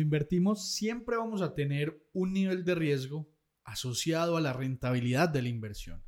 [0.00, 3.30] Invertimos siempre vamos a tener un nivel de riesgo
[3.64, 6.02] asociado a la rentabilidad de la inversión.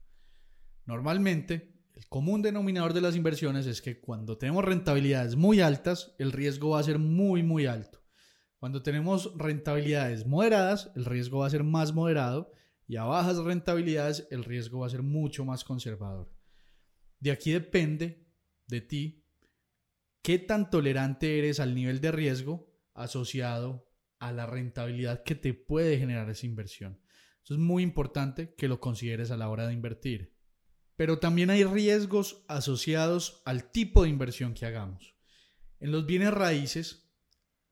[0.86, 6.32] Normalmente, el común denominador de las inversiones es que cuando tenemos rentabilidades muy altas, el
[6.32, 8.02] riesgo va a ser muy, muy alto.
[8.58, 12.52] Cuando tenemos rentabilidades moderadas, el riesgo va a ser más moderado
[12.86, 16.32] y a bajas rentabilidades, el riesgo va a ser mucho más conservador.
[17.19, 18.27] De aquí depende
[18.66, 19.25] de ti
[20.22, 23.88] qué tan tolerante eres al nivel de riesgo asociado
[24.19, 27.00] a la rentabilidad que te puede generar esa inversión.
[27.50, 30.36] Es muy importante que lo consideres a la hora de invertir.
[30.94, 35.16] Pero también hay riesgos asociados al tipo de inversión que hagamos.
[35.80, 37.10] En los bienes raíces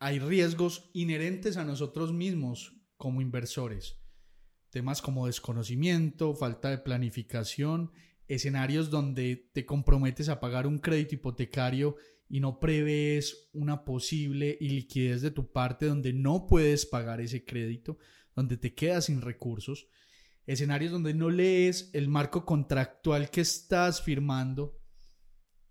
[0.00, 4.00] hay riesgos inherentes a nosotros mismos como inversores.
[4.70, 7.92] Temas como desconocimiento, falta de planificación,
[8.26, 11.96] escenarios donde te comprometes a pagar un crédito hipotecario
[12.28, 17.98] y no prevés una posible iliquidez de tu parte donde no puedes pagar ese crédito,
[18.34, 19.88] donde te quedas sin recursos,
[20.46, 24.78] escenarios donde no lees el marco contractual que estás firmando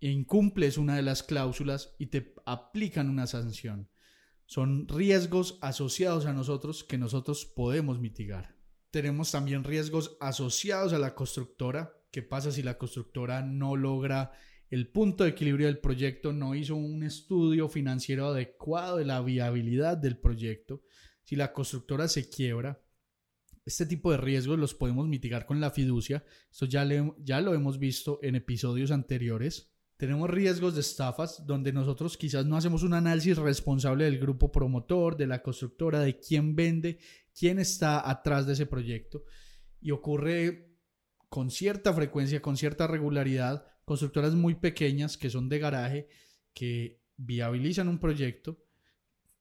[0.00, 3.90] e incumples una de las cláusulas y te aplican una sanción.
[4.46, 8.56] Son riesgos asociados a nosotros que nosotros podemos mitigar.
[8.90, 11.92] Tenemos también riesgos asociados a la constructora.
[12.10, 14.32] ¿Qué pasa si la constructora no logra
[14.70, 19.96] el punto de equilibrio del proyecto, no hizo un estudio financiero adecuado de la viabilidad
[19.96, 20.82] del proyecto,
[21.22, 22.80] si la constructora se quiebra,
[23.68, 26.24] este tipo de riesgos los podemos mitigar con la fiducia.
[26.50, 29.70] Esto ya, ya lo hemos visto en episodios anteriores.
[29.98, 35.18] Tenemos riesgos de estafas donde nosotros quizás no hacemos un análisis responsable del grupo promotor,
[35.18, 36.98] de la constructora, de quién vende,
[37.38, 39.24] quién está atrás de ese proyecto.
[39.82, 40.78] Y ocurre
[41.28, 46.08] con cierta frecuencia, con cierta regularidad, constructoras muy pequeñas que son de garaje,
[46.52, 48.62] que viabilizan un proyecto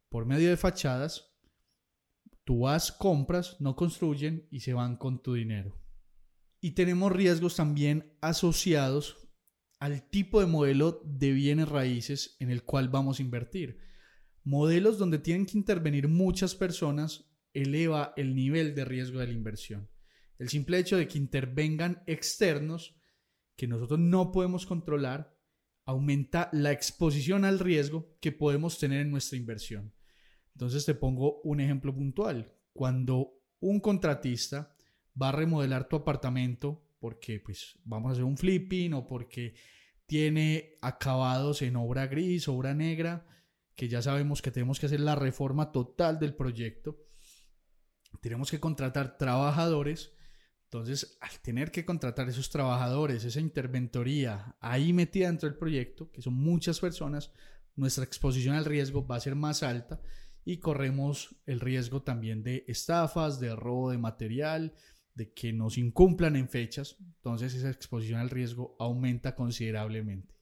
[0.10, 1.36] por medio de fachadas.
[2.46, 5.78] Tú vas, compras, no construyen y se van con tu dinero.
[6.62, 9.30] Y tenemos riesgos también asociados
[9.80, 13.80] al tipo de modelo de bienes raíces en el cual vamos a invertir.
[14.46, 19.90] Modelos donde tienen que intervenir muchas personas eleva el nivel de riesgo de la inversión.
[20.40, 22.97] El simple hecho de que intervengan externos
[23.58, 25.36] que nosotros no podemos controlar,
[25.84, 29.94] aumenta la exposición al riesgo que podemos tener en nuestra inversión.
[30.54, 32.54] Entonces te pongo un ejemplo puntual.
[32.72, 34.76] Cuando un contratista
[35.20, 39.56] va a remodelar tu apartamento porque pues vamos a hacer un flipping o porque
[40.06, 43.26] tiene acabados en obra gris, obra negra,
[43.76, 46.98] que ya sabemos que tenemos que hacer la reforma total del proyecto.
[48.22, 50.17] Tenemos que contratar trabajadores
[50.70, 56.22] entonces, al tener que contratar esos trabajadores, esa interventoría ahí metida dentro del proyecto, que
[56.22, 57.32] son muchas personas,
[57.78, 60.02] nuestra exposición al riesgo va a ser más alta
[60.44, 64.74] y corremos el riesgo también de estafas, de robo de material,
[65.16, 66.98] de que nos incumplan en fechas.
[67.00, 70.36] Entonces, esa exposición al riesgo aumenta considerablemente.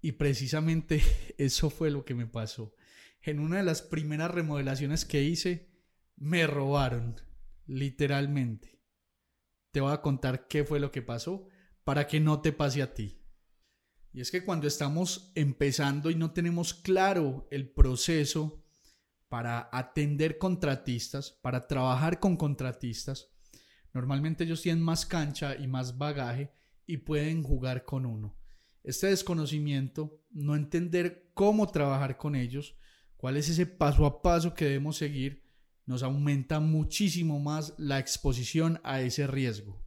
[0.00, 1.02] Y precisamente
[1.36, 2.76] eso fue lo que me pasó.
[3.22, 5.68] En una de las primeras remodelaciones que hice,
[6.16, 7.16] me robaron,
[7.66, 8.73] literalmente
[9.74, 11.48] te voy a contar qué fue lo que pasó
[11.82, 13.20] para que no te pase a ti.
[14.12, 18.62] Y es que cuando estamos empezando y no tenemos claro el proceso
[19.28, 23.32] para atender contratistas, para trabajar con contratistas,
[23.92, 26.52] normalmente ellos tienen más cancha y más bagaje
[26.86, 28.38] y pueden jugar con uno.
[28.84, 32.76] Este desconocimiento, no entender cómo trabajar con ellos,
[33.16, 35.43] cuál es ese paso a paso que debemos seguir,
[35.86, 39.84] nos aumenta muchísimo más la exposición a ese riesgo.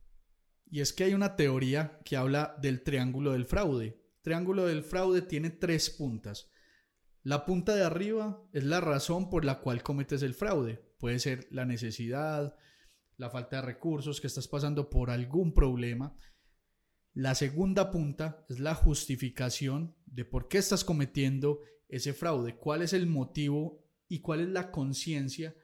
[0.69, 4.01] Y es que hay una teoría que habla del triángulo del fraude.
[4.21, 6.51] triángulo del fraude tiene tres puntas.
[7.23, 10.77] La punta de arriba es la razón por la cual cometes el fraude.
[10.99, 12.55] Puede ser la necesidad,
[13.17, 16.17] la falta de recursos, que estás pasando por algún problema.
[17.13, 22.93] La segunda punta es la justificación de por qué estás cometiendo ese fraude, cuál es
[22.93, 25.55] el motivo y cuál es la conciencia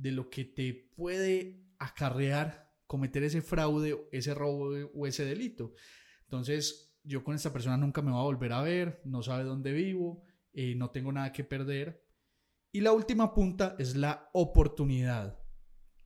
[0.00, 5.74] de lo que te puede acarrear cometer ese fraude, ese robo o ese delito.
[6.22, 9.72] Entonces, yo con esta persona nunca me voy a volver a ver, no sabe dónde
[9.72, 12.04] vivo, eh, no tengo nada que perder.
[12.72, 15.38] Y la última punta es la oportunidad,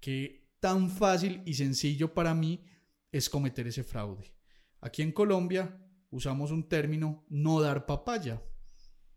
[0.01, 2.65] que tan fácil y sencillo para mí
[3.13, 4.35] es cometer ese fraude.
[4.81, 5.81] Aquí en Colombia
[6.11, 8.43] usamos un término no dar papaya.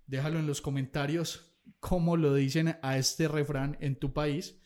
[0.05, 1.46] Déjalo en los comentarios
[1.79, 4.59] cómo lo dicen a este refrán en tu país.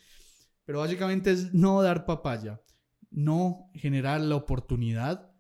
[0.65, 2.61] Pero básicamente es no dar papaya,
[3.09, 5.31] no generar la oportunidad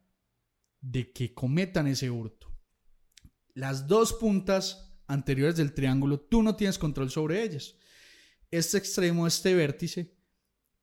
[0.81, 2.47] de que cometan ese hurto.
[3.53, 7.75] Las dos puntas anteriores del triángulo, tú no tienes control sobre ellas.
[8.49, 10.17] Este extremo, este vértice,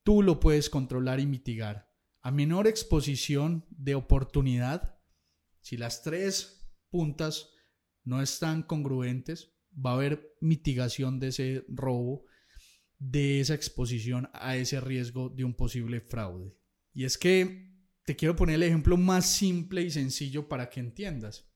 [0.03, 1.89] tú lo puedes controlar y mitigar
[2.23, 4.99] a menor exposición de oportunidad,
[5.61, 7.51] si las tres puntas
[8.05, 9.55] no están congruentes,
[9.85, 12.25] va a haber mitigación de ese robo,
[12.99, 16.57] de esa exposición a ese riesgo de un posible fraude.
[16.93, 21.51] Y es que te quiero poner el ejemplo más simple y sencillo para que entiendas.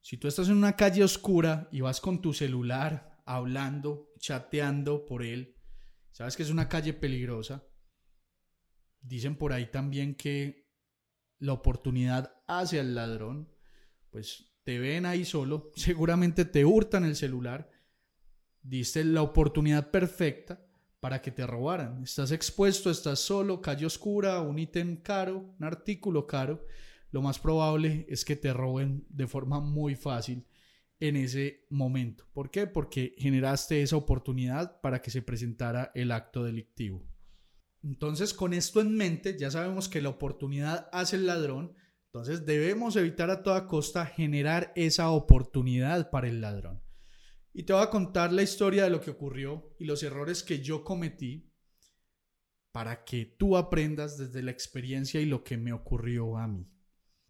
[0.00, 5.22] Si tú estás en una calle oscura y vas con tu celular hablando, chateando por
[5.22, 5.56] él,
[6.10, 7.70] sabes que es una calle peligrosa,
[9.02, 10.68] Dicen por ahí también que
[11.38, 13.50] la oportunidad hace al ladrón,
[14.10, 17.68] pues te ven ahí solo, seguramente te hurtan el celular,
[18.62, 20.64] diste la oportunidad perfecta
[21.00, 22.04] para que te robaran.
[22.04, 26.64] Estás expuesto, estás solo, calle oscura, un ítem caro, un artículo caro.
[27.10, 30.46] Lo más probable es que te roben de forma muy fácil
[31.00, 32.28] en ese momento.
[32.32, 32.68] ¿Por qué?
[32.68, 37.04] Porque generaste esa oportunidad para que se presentara el acto delictivo.
[37.82, 41.74] Entonces, con esto en mente, ya sabemos que la oportunidad hace el ladrón,
[42.12, 46.82] entonces debemos evitar a toda costa generar esa oportunidad para el ladrón.
[47.52, 50.60] Y te voy a contar la historia de lo que ocurrió y los errores que
[50.60, 51.52] yo cometí
[52.72, 56.68] para que tú aprendas desde la experiencia y lo que me ocurrió a mí.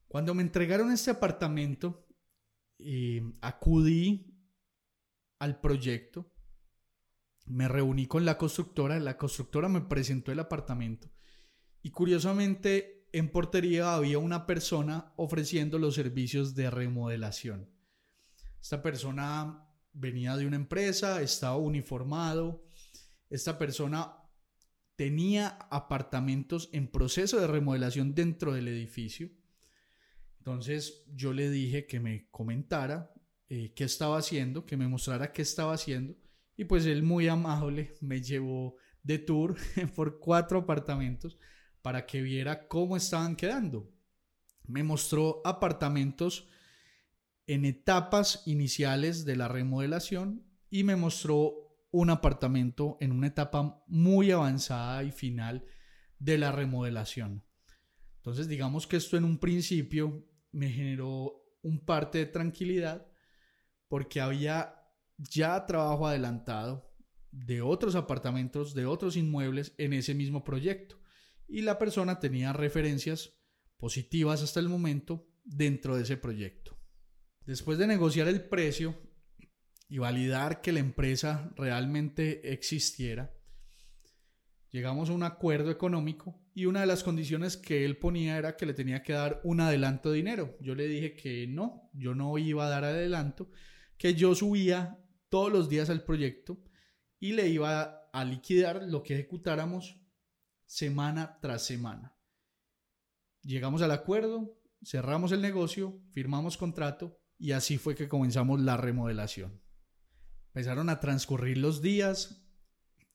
[0.09, 2.07] Cuando me entregaron este apartamento,
[2.79, 4.35] eh, acudí
[5.39, 6.33] al proyecto
[7.51, 11.11] me reuní con la constructora, la constructora me presentó el apartamento
[11.83, 17.69] y curiosamente en portería había una persona ofreciendo los servicios de remodelación.
[18.61, 22.65] Esta persona venía de una empresa, estaba uniformado,
[23.29, 24.17] esta persona
[24.97, 29.31] tenía apartamentos en proceso de remodelación dentro del edificio.
[30.39, 33.13] Entonces yo le dije que me comentara
[33.49, 36.17] eh, qué estaba haciendo, que me mostrara qué estaba haciendo
[36.57, 39.57] y pues él muy amable me llevó de tour
[39.97, 41.39] por cuatro apartamentos
[41.83, 43.91] para que viera cómo estaban quedando.
[44.67, 46.49] Me mostró apartamentos
[47.47, 51.55] en etapas iniciales de la remodelación y me mostró
[51.91, 55.65] un apartamento en una etapa muy avanzada y final
[56.19, 57.45] de la remodelación.
[58.17, 63.07] Entonces digamos que esto en un principio me generó un parte de tranquilidad
[63.89, 64.77] porque había
[65.19, 66.89] ya trabajo adelantado
[67.33, 71.00] de otros apartamentos, de otros inmuebles en ese mismo proyecto.
[71.51, 73.35] Y la persona tenía referencias
[73.77, 76.79] positivas hasta el momento dentro de ese proyecto.
[77.45, 78.97] Después de negociar el precio
[79.89, 83.35] y validar que la empresa realmente existiera,
[84.71, 88.67] llegamos a un acuerdo económico y una de las condiciones que él ponía era que
[88.67, 90.57] le tenía que dar un adelanto de dinero.
[90.61, 93.51] Yo le dije que no, yo no iba a dar adelanto,
[93.99, 96.63] que yo subía todos los días al proyecto
[97.19, 100.00] y le iba a liquidar lo que ejecutáramos
[100.71, 102.17] semana tras semana.
[103.43, 109.61] Llegamos al acuerdo, cerramos el negocio, firmamos contrato y así fue que comenzamos la remodelación.
[110.55, 112.47] Empezaron a transcurrir los días,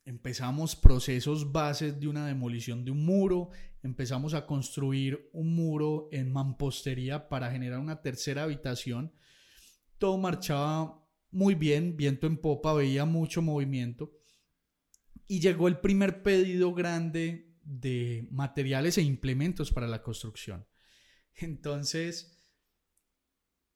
[0.04, 3.48] empezamos procesos bases de una demolición de un muro,
[3.82, 9.14] empezamos a construir un muro en mampostería para generar una tercera habitación.
[9.96, 14.12] Todo marchaba muy bien, viento en popa, veía mucho movimiento.
[15.26, 20.66] Y llegó el primer pedido grande de materiales e implementos para la construcción.
[21.34, 22.36] Entonces,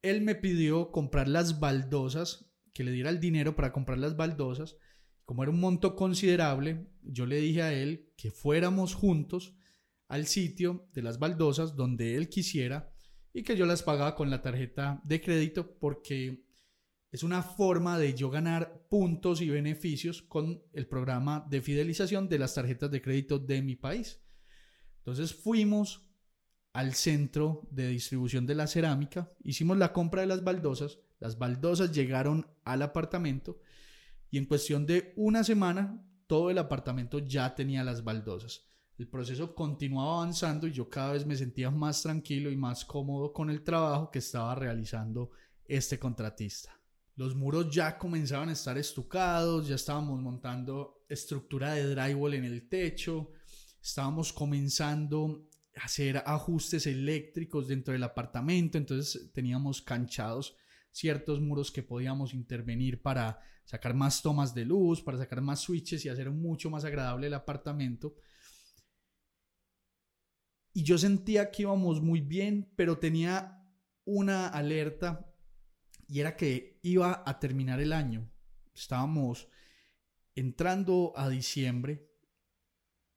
[0.02, 4.76] él me pidió comprar las baldosas, que le diera el dinero para comprar las baldosas.
[5.24, 9.54] Como era un monto considerable, yo le dije a él que fuéramos juntos
[10.08, 12.92] al sitio de las baldosas donde él quisiera
[13.32, 16.44] y que yo las pagaba con la tarjeta de crédito porque
[17.12, 22.38] es una forma de yo ganar puntos y beneficios con el programa de fidelización de
[22.38, 24.20] las tarjetas de crédito de mi país.
[24.98, 26.08] Entonces fuimos
[26.72, 31.92] al centro de distribución de la cerámica, hicimos la compra de las baldosas, las baldosas
[31.92, 33.60] llegaron al apartamento
[34.30, 38.66] y en cuestión de una semana todo el apartamento ya tenía las baldosas.
[38.98, 43.32] El proceso continuaba avanzando y yo cada vez me sentía más tranquilo y más cómodo
[43.32, 45.30] con el trabajo que estaba realizando
[45.64, 46.79] este contratista.
[47.16, 52.68] Los muros ya comenzaban a estar estucados, ya estábamos montando estructura de drywall en el
[52.68, 53.32] techo,
[53.82, 60.56] estábamos comenzando a hacer ajustes eléctricos dentro del apartamento, entonces teníamos canchados
[60.92, 66.04] ciertos muros que podíamos intervenir para sacar más tomas de luz, para sacar más switches
[66.04, 68.16] y hacer mucho más agradable el apartamento.
[70.72, 73.64] Y yo sentía que íbamos muy bien, pero tenía
[74.04, 75.29] una alerta
[76.10, 78.28] y era que iba a terminar el año.
[78.74, 79.48] Estábamos
[80.34, 82.10] entrando a diciembre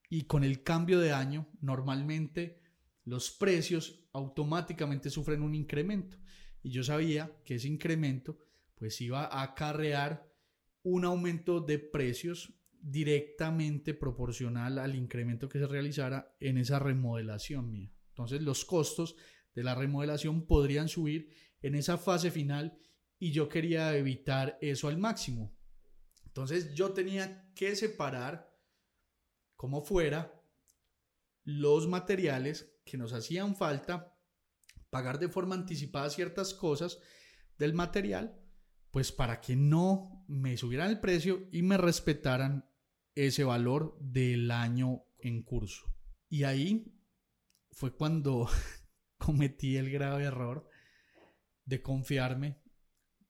[0.10, 2.62] y con el cambio de año normalmente
[3.04, 6.18] los precios automáticamente sufren un incremento
[6.62, 8.38] y yo sabía que ese incremento
[8.76, 10.32] pues iba a acarrear
[10.84, 17.92] un aumento de precios directamente proporcional al incremento que se realizara en esa remodelación mía.
[18.10, 19.16] Entonces los costos
[19.56, 21.30] de la remodelación podrían subir
[21.64, 22.78] en esa fase final
[23.18, 25.58] y yo quería evitar eso al máximo.
[26.26, 28.54] Entonces yo tenía que separar
[29.56, 30.44] como fuera
[31.44, 34.18] los materiales que nos hacían falta,
[34.90, 37.00] pagar de forma anticipada ciertas cosas
[37.58, 38.40] del material,
[38.92, 42.70] pues para que no me subieran el precio y me respetaran
[43.16, 45.86] ese valor del año en curso.
[46.30, 46.94] Y ahí
[47.72, 48.50] fue cuando
[49.18, 50.68] cometí el grave error
[51.66, 52.62] de confiarme,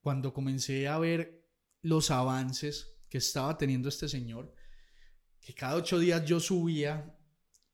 [0.02, 1.48] cuando comencé a ver
[1.82, 4.54] los avances que estaba teniendo este señor,
[5.40, 7.18] que cada ocho días yo subía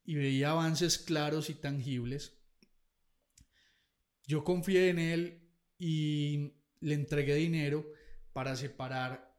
[0.04, 2.38] y veía avances claros y tangibles.
[4.26, 7.86] Yo confié en él y le entregué dinero
[8.34, 9.30] para separar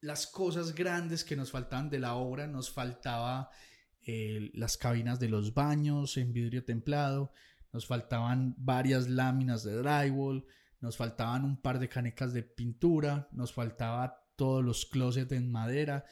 [0.00, 3.50] las cosas grandes que nos faltaban de la obra, nos faltaba
[4.06, 7.32] eh, las cabinas de los baños en vidrio templado,
[7.72, 10.44] nos faltaban varias láminas de drywall,
[10.80, 16.04] nos faltaban un par de canecas de pintura, nos faltaba todos los closets en madera,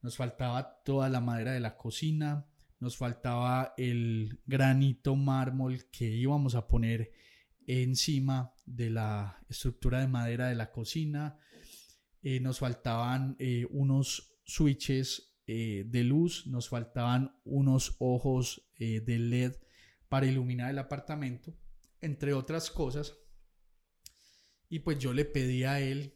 [0.00, 2.46] nos faltaba toda la madera de la cocina,
[2.80, 7.12] nos faltaba el granito mármol que íbamos a poner
[7.66, 11.38] encima de la estructura de madera de la cocina,
[12.22, 19.54] eh, nos faltaban eh, unos switches eh, de luz, nos faltaban unos ojos de LED
[20.08, 21.54] para iluminar el apartamento,
[22.00, 23.16] entre otras cosas.
[24.68, 26.14] Y pues yo le pedí a él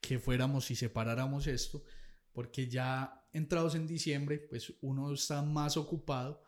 [0.00, 1.84] que fuéramos y separáramos esto,
[2.32, 6.42] porque ya entrados en diciembre, pues uno está más ocupado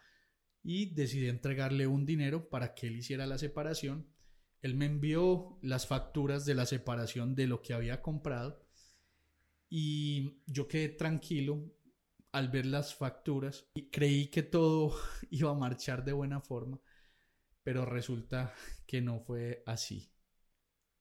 [0.63, 4.09] y decidí entregarle un dinero para que él hiciera la separación.
[4.63, 8.63] Él me envió las facturas de la separación de lo que había comprado
[9.71, 11.73] y yo quedé tranquilo
[12.33, 14.97] al ver las facturas y creí que todo
[15.31, 16.81] iba a marchar de buena forma,
[17.63, 18.55] pero resulta
[18.87, 20.13] que no fue así.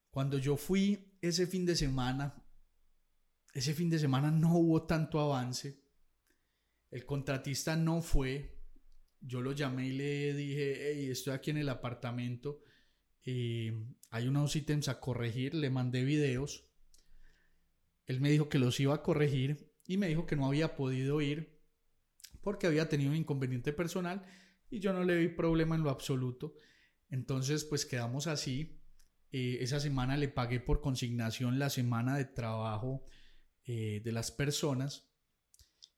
[0.10, 2.44] Cuando yo fui ese fin de semana,
[3.54, 5.84] ese fin de semana no hubo tanto avance.
[6.90, 8.58] El contratista no fue.
[9.22, 12.64] Yo lo llamé y le dije, estoy aquí en el apartamento.
[13.24, 13.72] Eh,
[14.10, 15.54] hay unos ítems a corregir.
[15.54, 16.70] Le mandé videos
[18.10, 21.20] él me dijo que los iba a corregir y me dijo que no había podido
[21.20, 21.60] ir
[22.42, 24.24] porque había tenido un inconveniente personal
[24.70, 26.54] y yo no le vi problema en lo absoluto.
[27.10, 28.84] Entonces, pues quedamos así.
[29.32, 33.04] Eh, esa semana le pagué por consignación la semana de trabajo
[33.66, 35.10] eh, de las personas.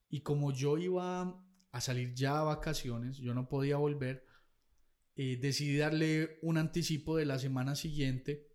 [0.08, 4.26] Y como yo iba a salir ya a vacaciones, yo no podía volver,
[5.18, 8.51] eh, decidí darle un anticipo de la semana siguiente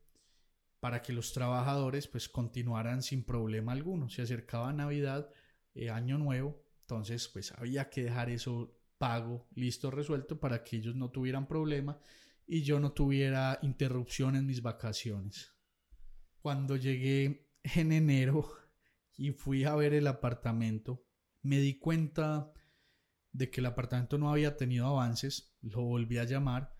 [0.81, 4.09] para que los trabajadores pues continuaran sin problema alguno.
[4.09, 5.31] Se acercaba Navidad,
[5.75, 10.95] eh, Año Nuevo, entonces pues había que dejar eso pago, listo, resuelto para que ellos
[10.95, 11.99] no tuvieran problema
[12.47, 15.55] y yo no tuviera interrupción en mis vacaciones.
[16.41, 18.49] Cuando llegué en enero
[19.17, 21.05] y fui a ver el apartamento,
[21.43, 22.53] me di cuenta
[23.33, 26.76] de que el apartamento no había tenido avances, lo volví a llamar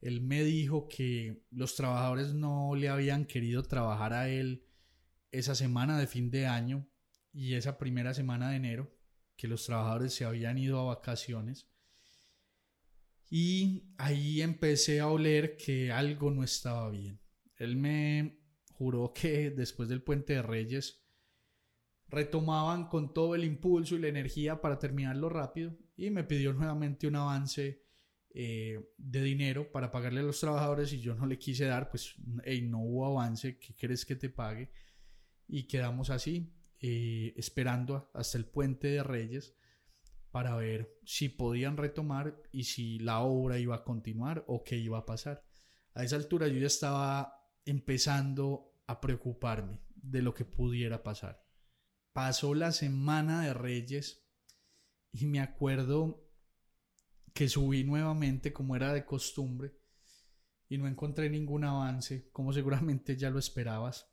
[0.00, 4.66] él me dijo que los trabajadores no le habían querido trabajar a él
[5.30, 6.88] esa semana de fin de año
[7.32, 8.96] y esa primera semana de enero,
[9.36, 11.68] que los trabajadores se habían ido a vacaciones.
[13.28, 17.20] Y ahí empecé a oler que algo no estaba bien.
[17.56, 18.40] Él me
[18.72, 21.02] juró que después del puente de Reyes
[22.08, 27.06] retomaban con todo el impulso y la energía para terminarlo rápido y me pidió nuevamente
[27.06, 27.85] un avance
[28.38, 32.16] eh, de dinero para pagarle a los trabajadores y yo no le quise dar, pues
[32.18, 34.70] no hubo avance, ¿qué crees que te pague?
[35.48, 39.56] Y quedamos así, eh, esperando hasta el puente de Reyes
[40.30, 44.98] para ver si podían retomar y si la obra iba a continuar o qué iba
[44.98, 45.42] a pasar.
[45.94, 51.42] A esa altura yo ya estaba empezando a preocuparme de lo que pudiera pasar.
[52.12, 54.28] Pasó la semana de Reyes
[55.10, 56.25] y me acuerdo
[57.36, 59.76] que subí nuevamente como era de costumbre
[60.70, 64.10] y no encontré ningún avance, como seguramente ya lo esperabas.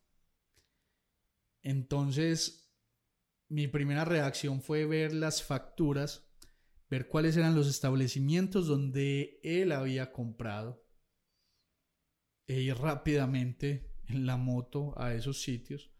[1.61, 2.69] Entonces,
[3.47, 6.29] mi primera reacción fue ver las facturas,
[6.89, 10.85] ver cuáles eran los establecimientos donde él había comprado
[12.45, 15.93] e ir rápidamente en la moto a esos sitios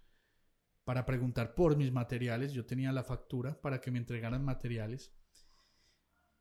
[0.84, 2.52] para preguntar por mis materiales.
[2.52, 5.16] Yo tenía la factura para que me entregaran materiales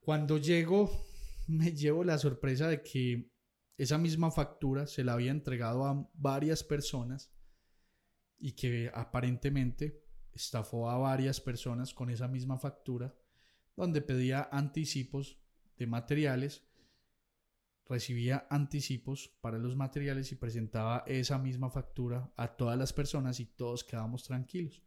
[0.02, 0.90] cuando llego,
[1.47, 3.30] me llevo la sorpresa de que
[3.78, 7.32] esa misma factura se la había entregado a varias personas
[8.38, 13.14] y que aparentemente estafó a varias personas con esa misma factura,
[13.76, 15.38] donde pedía anticipos
[15.76, 16.64] de materiales,
[17.87, 23.47] recibía anticipos para los materiales y presentaba esa misma factura a todas las personas y
[23.47, 24.82] todos quedamos tranquilos.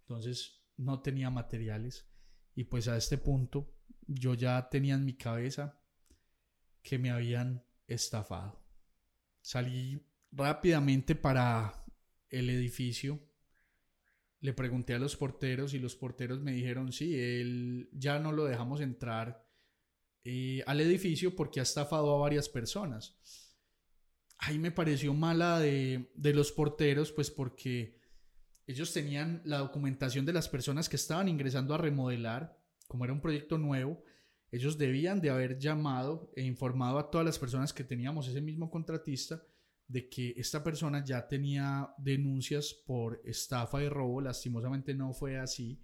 [0.00, 2.08] Entonces no tenía materiales
[2.54, 3.77] y pues a este punto
[4.08, 5.78] yo ya tenía en mi cabeza
[6.82, 8.60] que me habían estafado.
[9.42, 11.84] Salí rápidamente para
[12.30, 13.20] el edificio.
[14.40, 18.44] Le pregunté a los porteros y los porteros me dijeron, sí, él ya no lo
[18.44, 19.46] dejamos entrar
[20.24, 23.18] eh, al edificio porque ha estafado a varias personas.
[24.38, 28.00] Ahí me pareció mala de, de los porteros, pues porque
[28.66, 32.57] ellos tenían la documentación de las personas que estaban ingresando a remodelar
[32.88, 34.02] como era un proyecto nuevo,
[34.50, 38.70] ellos debían de haber llamado e informado a todas las personas que teníamos ese mismo
[38.70, 39.42] contratista
[39.86, 45.80] de que esta persona ya tenía denuncias por estafa y robo, lastimosamente no fue así,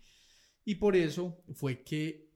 [0.65, 2.33] y por eso fue que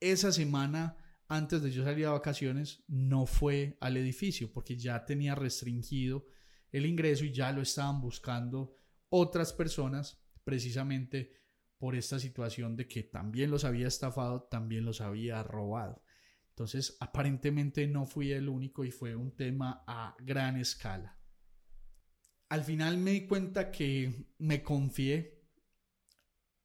[0.00, 0.96] esa semana
[1.28, 6.26] antes de yo salir a vacaciones no fue al edificio porque ya tenía restringido
[6.70, 8.76] el ingreso y ya lo estaban buscando
[9.08, 11.41] otras personas precisamente
[11.82, 16.04] por esta situación de que también los había estafado, también los había robado.
[16.50, 21.18] Entonces, aparentemente no fui el único y fue un tema a gran escala.
[22.50, 25.42] Al final me di cuenta que me confié.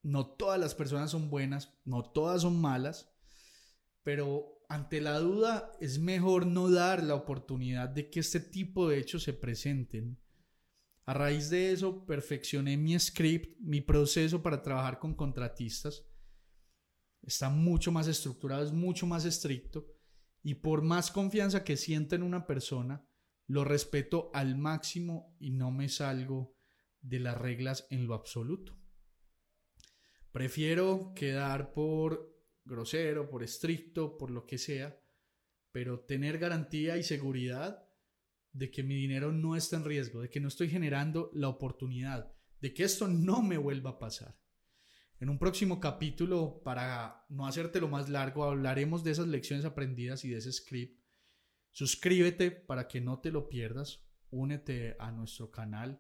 [0.04, 3.12] No todas las personas son buenas, no todas son malas,
[4.04, 9.00] pero ante la duda es mejor no dar la oportunidad de que este tipo de
[9.00, 10.20] hechos se presenten
[11.08, 16.06] a raíz de eso, perfeccioné mi script, mi proceso para trabajar con contratistas.
[17.22, 19.88] Está mucho más estructurado, es mucho más estricto.
[20.44, 23.08] Y por más confianza que sienta en una persona,
[23.48, 26.58] lo respeto al máximo y no me salgo
[27.00, 28.78] de las reglas en lo absoluto.
[30.34, 35.00] Prefiero quedar por grosero, por estricto, por lo que sea,
[35.72, 37.87] pero tener garantía y seguridad
[38.54, 42.34] de que mi dinero no está en riesgo, de que no estoy generando la oportunidad,
[42.60, 44.38] de que esto no me vuelva a pasar.
[45.20, 50.30] En un próximo capítulo, para no hacértelo más largo, hablaremos de esas lecciones aprendidas y
[50.30, 51.02] de ese script.
[51.72, 54.04] Suscríbete para que no te lo pierdas.
[54.30, 56.00] Únete a nuestro canal.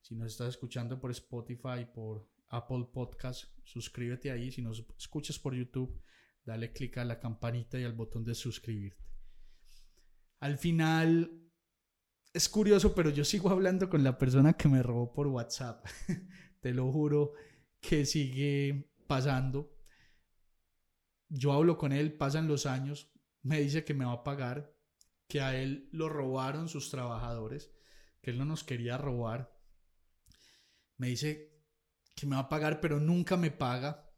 [0.00, 4.50] Si nos estás escuchando por Spotify, por Apple Podcast, suscríbete ahí.
[4.50, 6.00] Si nos escuchas por YouTube,
[6.44, 9.04] dale clic a la campanita y al botón de suscribirte.
[10.40, 11.45] Al final,
[12.36, 15.86] es curioso, pero yo sigo hablando con la persona que me robó por WhatsApp.
[16.60, 17.32] Te lo juro
[17.80, 19.74] que sigue pasando.
[21.30, 24.76] Yo hablo con él, pasan los años, me dice que me va a pagar,
[25.26, 27.72] que a él lo robaron sus trabajadores,
[28.20, 29.58] que él no nos quería robar.
[30.98, 31.64] Me dice
[32.14, 34.12] que me va a pagar, pero nunca me paga.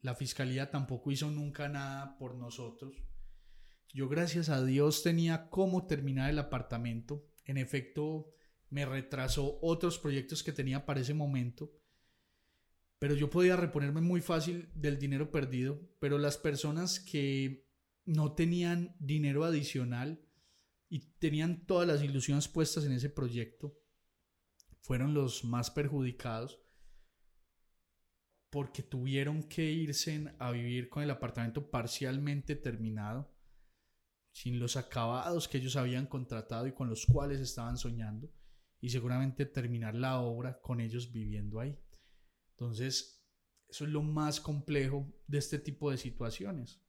[0.00, 3.02] La fiscalía tampoco hizo nunca nada por nosotros.
[3.92, 7.26] Yo gracias a Dios tenía cómo terminar el apartamento.
[7.44, 8.30] En efecto,
[8.70, 11.72] me retrasó otros proyectos que tenía para ese momento.
[12.98, 15.80] Pero yo podía reponerme muy fácil del dinero perdido.
[15.98, 17.66] Pero las personas que
[18.04, 20.26] no tenían dinero adicional
[20.88, 23.76] y tenían todas las ilusiones puestas en ese proyecto
[24.80, 26.60] fueron los más perjudicados
[28.50, 33.35] porque tuvieron que irse a vivir con el apartamento parcialmente terminado
[34.36, 38.30] sin los acabados que ellos habían contratado y con los cuales estaban soñando,
[38.82, 41.74] y seguramente terminar la obra con ellos viviendo ahí.
[42.50, 43.26] Entonces,
[43.66, 46.82] eso es lo más complejo de este tipo de situaciones.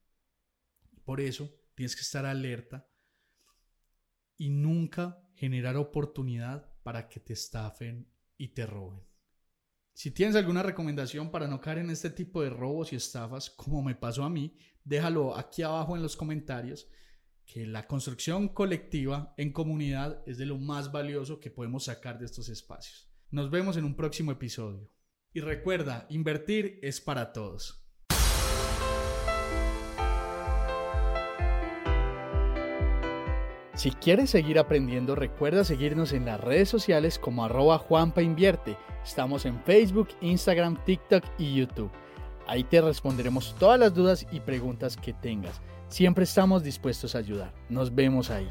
[1.05, 2.85] Por eso tienes que estar alerta
[4.35, 9.01] y nunca generar oportunidad para que te estafen y te roben.
[9.93, 13.81] Si tienes alguna recomendación para no caer en este tipo de robos y estafas, como
[13.81, 16.89] me pasó a mí, déjalo aquí abajo en los comentarios,
[17.47, 22.25] que la construcción colectiva en comunidad es de lo más valioso que podemos sacar de
[22.25, 23.09] estos espacios.
[23.31, 24.91] Nos vemos en un próximo episodio.
[25.33, 27.85] Y recuerda, invertir es para todos.
[33.75, 38.75] Si quieres seguir aprendiendo, recuerda seguirnos en las redes sociales como arroba Juanpa Invierte.
[39.05, 41.91] Estamos en Facebook, Instagram, TikTok y YouTube.
[42.45, 45.61] Ahí te responderemos todas las dudas y preguntas que tengas.
[45.89, 47.53] Siempre estamos dispuestos a ayudar.
[47.69, 48.47] Nos vemos ahí.